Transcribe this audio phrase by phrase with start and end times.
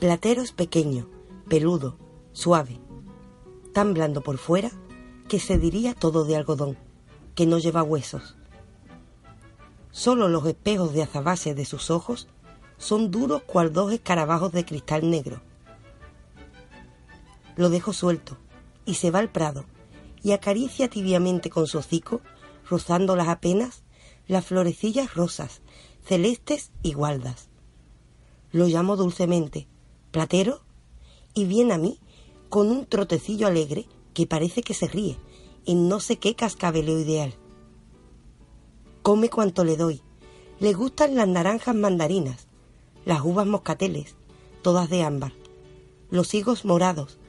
[0.00, 1.08] Platero es pequeño,
[1.48, 1.98] peludo,
[2.30, 2.78] suave,
[3.72, 4.70] tan blando por fuera
[5.28, 6.78] que se diría todo de algodón,
[7.34, 8.36] que no lleva huesos.
[9.90, 12.28] Solo los espejos de azabase de sus ojos
[12.76, 15.42] son duros cual dos escarabajos de cristal negro.
[17.56, 18.36] Lo dejo suelto
[18.84, 19.64] y se va al prado
[20.22, 22.20] y acaricia tibiamente con su hocico,
[22.70, 23.82] rozándolas apenas,
[24.28, 25.60] las florecillas rosas,
[26.04, 27.48] celestes y gualdas.
[28.52, 29.66] Lo llamo dulcemente,
[30.18, 30.62] Platero,
[31.32, 32.00] y viene a mí
[32.48, 35.16] con un trotecillo alegre que parece que se ríe
[35.64, 37.36] en no sé qué cascabeleo ideal.
[39.02, 40.02] Come cuanto le doy.
[40.58, 42.48] Le gustan las naranjas mandarinas,
[43.04, 44.16] las uvas moscateles,
[44.60, 45.34] todas de ámbar,
[46.10, 47.20] los higos morados,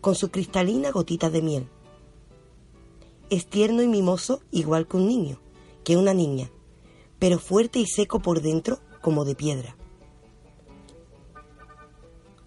[0.00, 1.68] con su cristalina gotita de miel.
[3.30, 5.38] Es tierno y mimoso igual que un niño,
[5.84, 6.50] que una niña,
[7.20, 9.76] pero fuerte y seco por dentro como de piedra.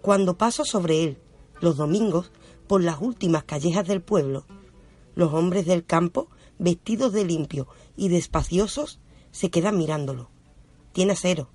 [0.07, 1.17] Cuando paso sobre él,
[1.59, 2.31] los domingos,
[2.65, 4.45] por las últimas callejas del pueblo,
[5.15, 10.29] los hombres del campo, vestidos de limpio y despaciosos, se quedan mirándolo.
[10.93, 11.49] Tiene acero.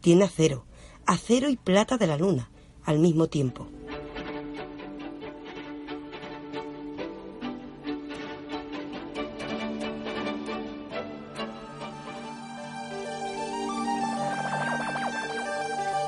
[0.00, 0.66] Tiene acero,
[1.04, 2.48] acero y plata de la luna,
[2.84, 3.66] al mismo tiempo.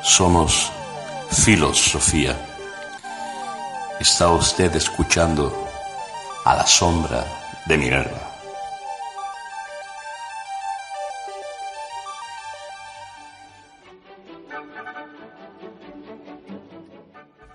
[0.05, 0.70] Somos
[1.34, 2.36] filosofía.
[4.00, 5.52] Está usted escuchando
[6.44, 7.27] a la sombra
[7.66, 8.30] de Minerva.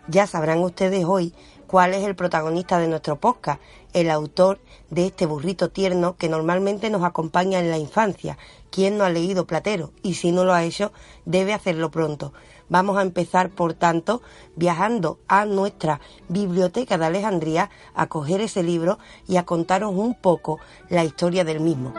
[0.07, 1.33] Ya sabrán ustedes hoy
[1.65, 3.61] cuál es el protagonista de nuestro podcast,
[3.93, 4.59] el autor
[4.89, 8.37] de este burrito tierno que normalmente nos acompaña en la infancia.
[8.71, 9.91] ¿Quién no ha leído Platero?
[10.03, 10.91] Y si no lo ha hecho,
[11.25, 12.33] debe hacerlo pronto.
[12.69, 14.21] Vamos a empezar, por tanto,
[14.55, 20.59] viajando a nuestra biblioteca de Alejandría a coger ese libro y a contaros un poco
[20.89, 21.93] la historia del mismo.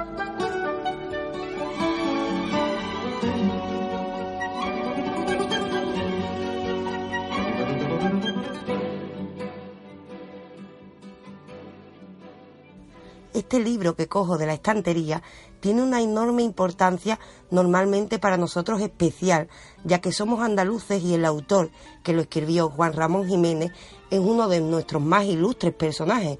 [13.40, 15.22] Este libro que cojo de la estantería
[15.60, 17.18] tiene una enorme importancia
[17.50, 19.48] normalmente para nosotros especial,
[19.82, 21.70] ya que somos andaluces y el autor
[22.02, 23.72] que lo escribió, Juan Ramón Jiménez,
[24.10, 26.38] es uno de nuestros más ilustres personajes.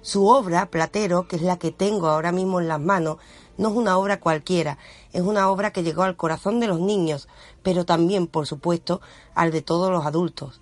[0.00, 3.18] Su obra, Platero, que es la que tengo ahora mismo en las manos,
[3.58, 4.76] no es una obra cualquiera,
[5.12, 7.28] es una obra que llegó al corazón de los niños,
[7.62, 9.00] pero también, por supuesto,
[9.36, 10.60] al de todos los adultos.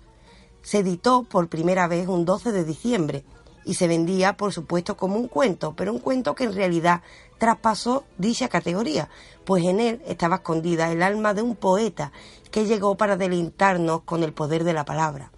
[0.61, 3.25] Se editó por primera vez un 12 de diciembre
[3.65, 7.01] y se vendía, por supuesto, como un cuento, pero un cuento que en realidad
[7.37, 9.09] traspasó dicha categoría,
[9.45, 12.11] pues en él estaba escondida el alma de un poeta
[12.51, 15.31] que llegó para delintarnos con el poder de la palabra.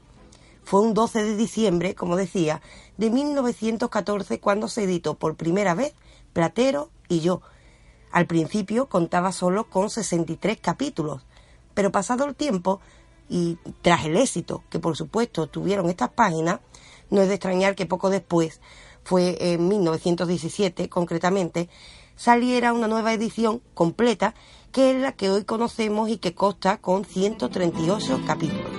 [0.63, 2.61] Fue un 12 de diciembre, como decía,
[2.97, 5.93] de 1914 cuando se editó por primera vez
[6.31, 7.41] Platero y yo.
[8.11, 11.25] Al principio contaba solo con 63 capítulos,
[11.73, 12.79] pero pasado el tiempo
[13.29, 16.59] y tras el éxito que por supuesto tuvieron estas páginas,
[17.13, 18.59] no es de extrañar que poco después,
[19.03, 21.69] fue en 1917 concretamente,
[22.15, 24.33] saliera una nueva edición completa
[24.71, 28.71] que es la que hoy conocemos y que consta con 138 capítulos.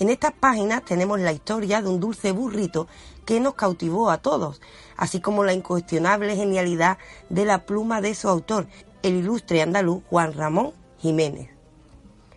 [0.00, 2.88] En estas páginas tenemos la historia de un dulce burrito
[3.24, 4.60] que nos cautivó a todos,
[4.96, 6.98] así como la incuestionable genialidad
[7.28, 8.66] de la pluma de su autor,
[9.04, 11.61] el ilustre andaluz Juan Ramón Jiménez.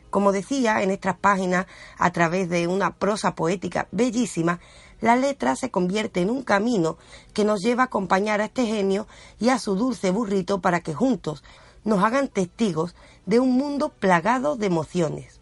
[0.10, 1.66] Como decía, en estas páginas,
[1.98, 4.60] a través de una prosa poética bellísima,
[5.02, 6.98] la letra se convierte en un camino
[7.34, 9.08] que nos lleva a acompañar a este genio
[9.40, 11.44] y a su dulce burrito para que juntos
[11.84, 12.96] nos hagan testigos
[13.26, 15.42] de un mundo plagado de emociones.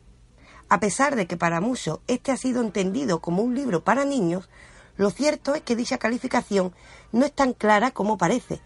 [0.69, 4.49] A pesar de que para muchos este ha sido entendido como un libro para niños,
[4.97, 6.73] lo cierto es que dicha calificación
[7.11, 8.59] no es tan clara como parece.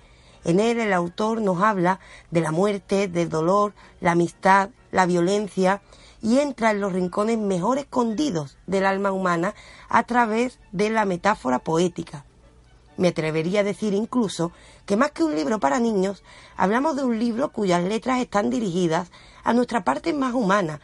[0.44, 2.00] En él el autor nos habla
[2.32, 5.82] de la muerte, del dolor, la amistad, la violencia
[6.22, 9.54] y entra en los rincones mejor escondidos del alma humana
[9.90, 12.26] a través de la metáfora poética.
[12.98, 14.52] Me atrevería a decir incluso
[14.86, 16.24] que más que un libro para niños,
[16.56, 19.12] hablamos de un libro cuyas letras están dirigidas
[19.44, 20.82] a nuestra parte más humana,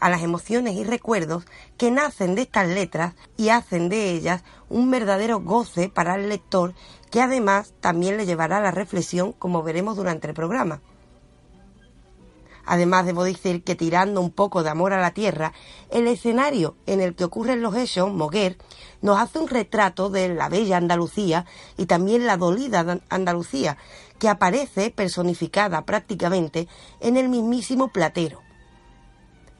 [0.00, 1.44] a las emociones y recuerdos
[1.78, 6.74] que nacen de estas letras y hacen de ellas un verdadero goce para el lector
[7.12, 10.80] que además también le llevará a la reflexión como veremos durante el programa.
[12.64, 15.52] Además, debo decir que tirando un poco de amor a la tierra,
[15.90, 18.56] el escenario en el que ocurren los hechos, Moguer,
[19.00, 21.44] nos hace un retrato de la bella Andalucía
[21.76, 23.78] y también la dolida Andalucía,
[24.18, 26.68] que aparece personificada prácticamente
[27.00, 28.40] en el mismísimo platero.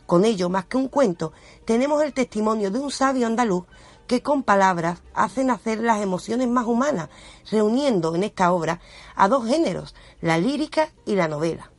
[0.06, 1.32] Con ello, más que un cuento,
[1.64, 3.64] tenemos el testimonio de un sabio andaluz
[4.06, 7.08] que con palabras hace nacer las emociones más humanas,
[7.50, 8.80] reuniendo en esta obra
[9.16, 11.71] a dos géneros, la lírica y la novela.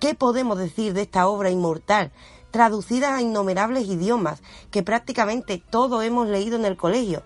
[0.00, 2.12] ¿Qué podemos decir de esta obra inmortal,
[2.50, 7.22] traducida a innumerables idiomas, que prácticamente todos hemos leído en el colegio?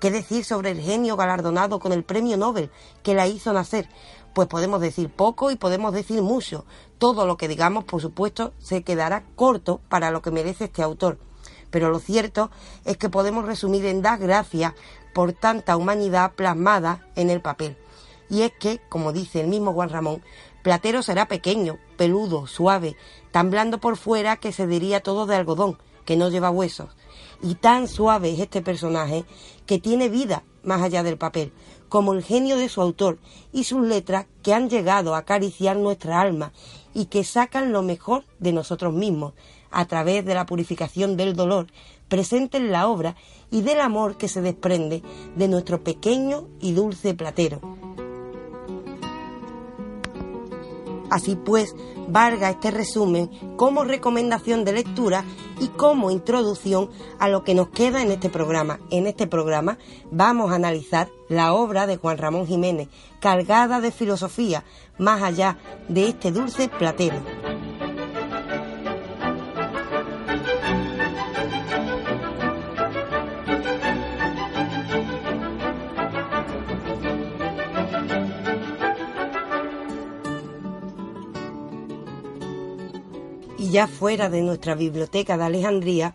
[0.00, 2.70] ¿Qué decir sobre el genio galardonado con el premio Nobel
[3.02, 3.88] que la hizo nacer?
[4.34, 6.64] Pues podemos decir poco y podemos decir mucho.
[6.98, 11.18] Todo lo que digamos, por supuesto, se quedará corto para lo que merece este autor.
[11.70, 12.50] Pero lo cierto
[12.84, 14.72] es que podemos resumir en dar gracias
[15.14, 17.76] por tanta humanidad plasmada en el papel.
[18.32, 20.22] Y es que, como dice el mismo Juan Ramón,
[20.62, 22.96] Platero será pequeño, peludo, suave,
[23.30, 25.76] tan blando por fuera que se diría todo de algodón,
[26.06, 26.88] que no lleva huesos.
[27.42, 29.26] Y tan suave es este personaje
[29.66, 31.52] que tiene vida más allá del papel,
[31.90, 33.18] como el genio de su autor
[33.52, 36.54] y sus letras que han llegado a acariciar nuestra alma
[36.94, 39.34] y que sacan lo mejor de nosotros mismos
[39.70, 41.66] a través de la purificación del dolor
[42.08, 43.14] presente en la obra
[43.50, 45.02] y del amor que se desprende
[45.36, 47.81] de nuestro pequeño y dulce platero.
[51.12, 51.76] Así pues,
[52.08, 55.26] valga este resumen como recomendación de lectura
[55.60, 56.88] y como introducción
[57.18, 58.80] a lo que nos queda en este programa.
[58.90, 59.76] En este programa
[60.10, 62.88] vamos a analizar la obra de Juan Ramón Jiménez,
[63.20, 64.64] cargada de filosofía,
[64.96, 67.20] más allá de este dulce platero.
[83.70, 86.14] Ya fuera de nuestra biblioteca de Alejandría,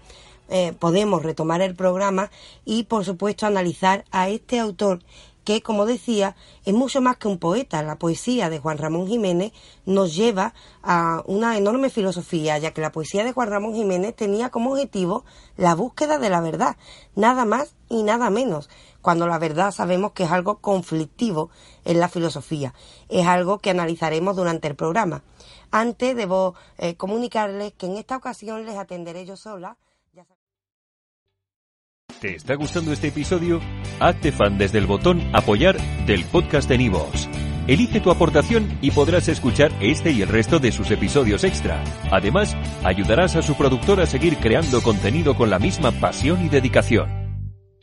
[0.50, 2.32] eh, podemos retomar el programa
[2.66, 5.00] y, por supuesto, analizar a este autor
[5.48, 6.36] que, como decía,
[6.66, 7.82] es mucho más que un poeta.
[7.82, 9.54] La poesía de Juan Ramón Jiménez
[9.86, 10.54] nos lleva
[10.84, 15.24] a una enorme filosofía, ya que la poesía de Juan Ramón Jiménez tenía como objetivo
[15.56, 16.76] la búsqueda de la verdad,
[17.16, 18.70] nada más y nada menos,
[19.02, 21.50] cuando la verdad sabemos que es algo conflictivo
[21.86, 22.74] en la filosofía,
[23.08, 25.24] es algo que analizaremos durante el programa.
[25.72, 29.78] Antes debo eh, comunicarles que en esta ocasión les atenderé yo sola.
[32.22, 33.62] ¿Te está gustando este episodio?
[34.00, 35.78] Hazte fan desde el botón apoyar
[36.08, 37.30] del podcast de Nivos.
[37.68, 41.84] Elige tu aportación y podrás escuchar este y el resto de sus episodios extra.
[42.12, 47.27] Además, ayudarás a su productor a seguir creando contenido con la misma pasión y dedicación.